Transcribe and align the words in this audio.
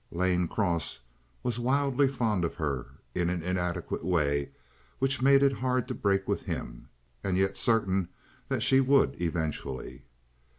Lane 0.11 0.47
Cross 0.47 0.97
was 1.43 1.59
wildly 1.59 2.07
fond 2.07 2.43
of 2.43 2.55
her 2.55 2.87
in 3.13 3.29
an 3.29 3.43
inadequate 3.43 4.03
way 4.03 4.49
which 4.97 5.21
made 5.21 5.43
it 5.43 5.53
hard 5.53 5.87
to 5.89 5.93
break 5.93 6.27
with 6.27 6.41
him, 6.41 6.89
and 7.23 7.37
yet 7.37 7.55
certain 7.55 8.07
that 8.47 8.63
she 8.63 8.79
would 8.79 9.21
eventually. 9.21 10.01